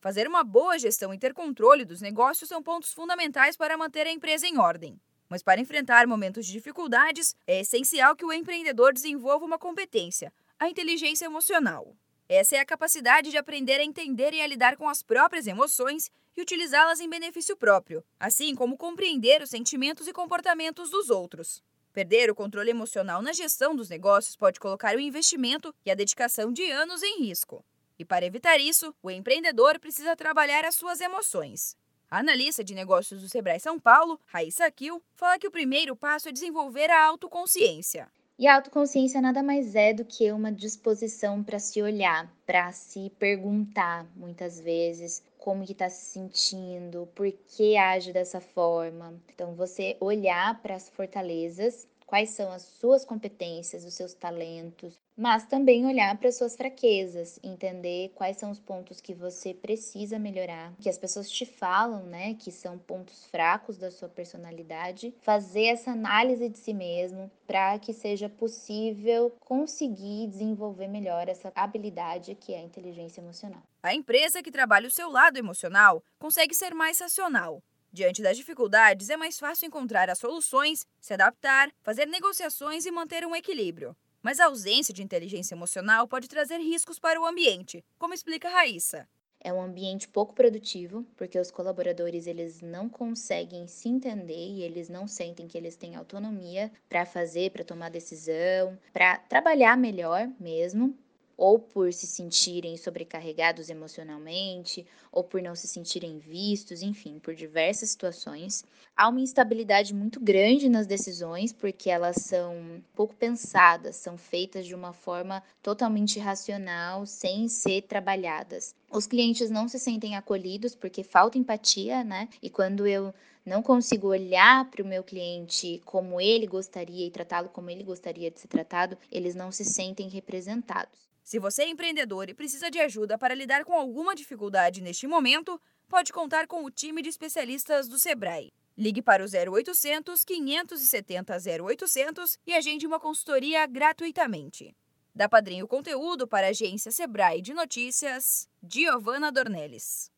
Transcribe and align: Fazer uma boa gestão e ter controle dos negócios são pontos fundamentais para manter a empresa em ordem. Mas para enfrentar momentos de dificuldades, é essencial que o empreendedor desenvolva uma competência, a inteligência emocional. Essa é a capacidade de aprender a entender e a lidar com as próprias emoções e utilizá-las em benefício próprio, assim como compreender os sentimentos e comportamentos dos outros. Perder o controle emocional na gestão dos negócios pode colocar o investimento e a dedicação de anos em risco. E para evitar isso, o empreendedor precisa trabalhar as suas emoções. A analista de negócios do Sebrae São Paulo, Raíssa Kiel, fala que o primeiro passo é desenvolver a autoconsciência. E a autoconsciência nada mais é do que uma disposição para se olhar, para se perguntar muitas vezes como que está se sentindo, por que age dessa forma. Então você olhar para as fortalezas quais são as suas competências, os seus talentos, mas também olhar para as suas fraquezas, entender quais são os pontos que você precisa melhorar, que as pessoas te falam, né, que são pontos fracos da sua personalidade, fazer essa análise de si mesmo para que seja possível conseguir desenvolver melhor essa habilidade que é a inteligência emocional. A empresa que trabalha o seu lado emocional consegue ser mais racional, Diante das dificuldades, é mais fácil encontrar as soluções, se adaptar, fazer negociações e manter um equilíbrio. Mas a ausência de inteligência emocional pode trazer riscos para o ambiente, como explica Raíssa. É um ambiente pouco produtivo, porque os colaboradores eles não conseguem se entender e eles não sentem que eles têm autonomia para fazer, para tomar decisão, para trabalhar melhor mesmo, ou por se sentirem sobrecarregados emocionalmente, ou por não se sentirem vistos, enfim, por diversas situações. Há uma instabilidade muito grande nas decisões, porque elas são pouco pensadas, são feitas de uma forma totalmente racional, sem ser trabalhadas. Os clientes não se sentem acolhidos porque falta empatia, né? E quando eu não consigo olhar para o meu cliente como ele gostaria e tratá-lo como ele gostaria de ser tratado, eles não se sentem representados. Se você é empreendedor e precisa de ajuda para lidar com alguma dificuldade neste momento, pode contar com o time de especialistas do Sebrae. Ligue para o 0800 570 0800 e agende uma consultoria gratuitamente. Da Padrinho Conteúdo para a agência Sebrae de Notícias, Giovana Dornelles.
Fazer 0.00 0.28
uma 0.28 0.44
boa 0.44 0.78
gestão 0.78 1.12
e 1.12 1.18
ter 1.18 1.34
controle 1.34 1.84
dos 1.84 2.00
negócios 2.00 2.48
são 2.48 2.62
pontos 2.62 2.92
fundamentais 2.92 3.56
para 3.56 3.76
manter 3.76 4.06
a 4.06 4.12
empresa 4.12 4.46
em 4.46 4.56
ordem. 4.56 5.00
Mas 5.28 5.42
para 5.42 5.60
enfrentar 5.60 6.06
momentos 6.06 6.46
de 6.46 6.52
dificuldades, 6.52 7.34
é 7.46 7.60
essencial 7.60 8.14
que 8.14 8.24
o 8.24 8.32
empreendedor 8.32 8.92
desenvolva 8.92 9.44
uma 9.44 9.58
competência, 9.58 10.32
a 10.58 10.68
inteligência 10.68 11.26
emocional. 11.26 11.96
Essa 12.28 12.56
é 12.56 12.60
a 12.60 12.64
capacidade 12.64 13.30
de 13.30 13.36
aprender 13.36 13.80
a 13.80 13.84
entender 13.84 14.32
e 14.32 14.40
a 14.40 14.46
lidar 14.46 14.76
com 14.76 14.88
as 14.88 15.02
próprias 15.02 15.48
emoções 15.48 16.12
e 16.36 16.42
utilizá-las 16.42 17.00
em 17.00 17.08
benefício 17.08 17.56
próprio, 17.56 18.04
assim 18.20 18.54
como 18.54 18.76
compreender 18.76 19.42
os 19.42 19.50
sentimentos 19.50 20.06
e 20.06 20.12
comportamentos 20.12 20.90
dos 20.90 21.10
outros. 21.10 21.60
Perder 21.92 22.30
o 22.30 22.34
controle 22.36 22.70
emocional 22.70 23.20
na 23.20 23.32
gestão 23.32 23.74
dos 23.74 23.88
negócios 23.88 24.36
pode 24.36 24.60
colocar 24.60 24.94
o 24.94 25.00
investimento 25.00 25.74
e 25.84 25.90
a 25.90 25.94
dedicação 25.96 26.52
de 26.52 26.70
anos 26.70 27.02
em 27.02 27.24
risco. 27.24 27.64
E 27.98 28.04
para 28.04 28.24
evitar 28.24 28.58
isso, 28.58 28.94
o 29.02 29.10
empreendedor 29.10 29.78
precisa 29.80 30.14
trabalhar 30.14 30.64
as 30.64 30.76
suas 30.76 31.00
emoções. 31.00 31.76
A 32.10 32.20
analista 32.20 32.62
de 32.62 32.74
negócios 32.74 33.20
do 33.20 33.28
Sebrae 33.28 33.60
São 33.60 33.78
Paulo, 33.78 34.18
Raíssa 34.26 34.70
Kiel, 34.70 35.02
fala 35.14 35.38
que 35.38 35.46
o 35.46 35.50
primeiro 35.50 35.96
passo 35.96 36.28
é 36.28 36.32
desenvolver 36.32 36.90
a 36.90 37.04
autoconsciência. 37.04 38.08
E 38.38 38.46
a 38.46 38.54
autoconsciência 38.54 39.20
nada 39.20 39.42
mais 39.42 39.74
é 39.74 39.92
do 39.92 40.04
que 40.04 40.30
uma 40.30 40.52
disposição 40.52 41.42
para 41.42 41.58
se 41.58 41.82
olhar, 41.82 42.32
para 42.46 42.70
se 42.70 43.10
perguntar 43.18 44.06
muitas 44.14 44.60
vezes 44.60 45.24
como 45.36 45.66
que 45.66 45.72
está 45.72 45.90
se 45.90 46.12
sentindo, 46.12 47.08
por 47.16 47.30
que 47.32 47.76
age 47.76 48.12
dessa 48.12 48.40
forma. 48.40 49.20
Então 49.34 49.54
você 49.54 49.96
olhar 50.00 50.62
para 50.62 50.76
as 50.76 50.88
fortalezas 50.88 51.88
quais 52.08 52.30
são 52.30 52.50
as 52.50 52.62
suas 52.62 53.04
competências, 53.04 53.84
os 53.84 53.92
seus 53.92 54.14
talentos, 54.14 54.98
mas 55.14 55.44
também 55.44 55.84
olhar 55.84 56.16
para 56.16 56.28
as 56.28 56.36
suas 56.36 56.56
fraquezas, 56.56 57.38
entender 57.42 58.12
quais 58.14 58.38
são 58.38 58.50
os 58.50 58.58
pontos 58.58 59.00
que 59.00 59.12
você 59.12 59.52
precisa 59.52 60.18
melhorar, 60.18 60.72
que 60.80 60.88
as 60.88 60.96
pessoas 60.96 61.30
te 61.30 61.44
falam, 61.44 62.04
né, 62.04 62.34
que 62.34 62.50
são 62.50 62.78
pontos 62.78 63.26
fracos 63.26 63.76
da 63.76 63.90
sua 63.90 64.08
personalidade, 64.08 65.14
fazer 65.20 65.66
essa 65.66 65.90
análise 65.90 66.48
de 66.48 66.56
si 66.56 66.72
mesmo 66.72 67.30
para 67.46 67.78
que 67.78 67.92
seja 67.92 68.28
possível 68.28 69.34
conseguir 69.40 70.28
desenvolver 70.28 70.88
melhor 70.88 71.28
essa 71.28 71.52
habilidade 71.54 72.34
que 72.34 72.54
é 72.54 72.58
a 72.58 72.62
inteligência 72.62 73.20
emocional. 73.20 73.62
A 73.82 73.94
empresa 73.94 74.42
que 74.42 74.50
trabalha 74.50 74.88
o 74.88 74.90
seu 74.90 75.10
lado 75.10 75.36
emocional 75.36 76.02
consegue 76.18 76.54
ser 76.54 76.74
mais 76.74 76.98
racional, 77.00 77.62
Diante 77.92 78.22
das 78.22 78.36
dificuldades, 78.36 79.08
é 79.08 79.16
mais 79.16 79.38
fácil 79.38 79.66
encontrar 79.66 80.10
as 80.10 80.18
soluções, 80.18 80.86
se 81.00 81.14
adaptar, 81.14 81.70
fazer 81.82 82.06
negociações 82.06 82.84
e 82.84 82.90
manter 82.90 83.26
um 83.26 83.34
equilíbrio. 83.34 83.96
Mas 84.22 84.40
a 84.40 84.46
ausência 84.46 84.92
de 84.92 85.02
inteligência 85.02 85.54
emocional 85.54 86.06
pode 86.06 86.28
trazer 86.28 86.58
riscos 86.58 86.98
para 86.98 87.20
o 87.20 87.26
ambiente, 87.26 87.84
como 87.98 88.12
explica 88.12 88.48
Raíssa. 88.48 89.08
É 89.40 89.52
um 89.52 89.62
ambiente 89.62 90.08
pouco 90.08 90.34
produtivo, 90.34 91.06
porque 91.16 91.38
os 91.38 91.50
colaboradores 91.50 92.26
eles 92.26 92.60
não 92.60 92.88
conseguem 92.88 93.68
se 93.68 93.88
entender 93.88 94.34
e 94.34 94.62
eles 94.62 94.88
não 94.88 95.06
sentem 95.06 95.46
que 95.46 95.56
eles 95.56 95.76
têm 95.76 95.94
autonomia 95.94 96.72
para 96.88 97.06
fazer, 97.06 97.52
para 97.52 97.64
tomar 97.64 97.88
decisão, 97.88 98.76
para 98.92 99.16
trabalhar 99.16 99.78
melhor 99.78 100.28
mesmo, 100.40 100.98
ou 101.38 101.56
por 101.56 101.92
se 101.92 102.04
sentirem 102.04 102.76
sobrecarregados 102.76 103.70
emocionalmente, 103.70 104.84
ou 105.12 105.22
por 105.22 105.40
não 105.40 105.54
se 105.54 105.68
sentirem 105.68 106.18
vistos, 106.18 106.82
enfim, 106.82 107.20
por 107.20 107.32
diversas 107.32 107.90
situações. 107.90 108.64
Há 108.96 109.08
uma 109.08 109.20
instabilidade 109.20 109.94
muito 109.94 110.18
grande 110.18 110.68
nas 110.68 110.88
decisões, 110.88 111.52
porque 111.52 111.88
elas 111.88 112.16
são 112.16 112.82
pouco 112.92 113.14
pensadas, 113.14 113.94
são 113.94 114.18
feitas 114.18 114.66
de 114.66 114.74
uma 114.74 114.92
forma 114.92 115.40
totalmente 115.62 116.18
racional, 116.18 117.06
sem 117.06 117.48
ser 117.48 117.82
trabalhadas. 117.82 118.74
Os 118.90 119.06
clientes 119.06 119.48
não 119.48 119.68
se 119.68 119.78
sentem 119.78 120.16
acolhidos 120.16 120.74
porque 120.74 121.04
falta 121.04 121.38
empatia, 121.38 122.02
né? 122.02 122.28
E 122.42 122.50
quando 122.50 122.84
eu 122.84 123.14
não 123.48 123.62
consigo 123.62 124.08
olhar 124.08 124.70
para 124.70 124.82
o 124.82 124.86
meu 124.86 125.02
cliente 125.02 125.80
como 125.84 126.20
ele 126.20 126.46
gostaria 126.46 127.06
e 127.06 127.10
tratá-lo 127.10 127.48
como 127.48 127.70
ele 127.70 127.82
gostaria 127.82 128.30
de 128.30 128.38
ser 128.38 128.48
tratado, 128.48 128.96
eles 129.10 129.34
não 129.34 129.50
se 129.50 129.64
sentem 129.64 130.08
representados. 130.08 131.08
Se 131.24 131.38
você 131.38 131.62
é 131.62 131.68
empreendedor 131.68 132.28
e 132.28 132.34
precisa 132.34 132.70
de 132.70 132.78
ajuda 132.78 133.18
para 133.18 133.34
lidar 133.34 133.64
com 133.64 133.72
alguma 133.72 134.14
dificuldade 134.14 134.80
neste 134.80 135.06
momento, 135.06 135.60
pode 135.88 136.12
contar 136.12 136.46
com 136.46 136.64
o 136.64 136.70
time 136.70 137.02
de 137.02 137.08
especialistas 137.08 137.88
do 137.88 137.98
Sebrae. 137.98 138.52
Ligue 138.76 139.02
para 139.02 139.24
o 139.24 139.26
0800 139.26 140.24
570 140.24 141.36
0800 141.64 142.38
e 142.46 142.54
agende 142.54 142.86
uma 142.86 143.00
consultoria 143.00 143.66
gratuitamente. 143.66 144.74
Da 145.14 145.28
Padrinho 145.28 145.66
Conteúdo 145.66 146.28
para 146.28 146.46
a 146.46 146.50
agência 146.50 146.92
Sebrae 146.92 147.42
de 147.42 147.52
Notícias, 147.52 148.48
Giovana 148.62 149.32
Dornelles. 149.32 150.10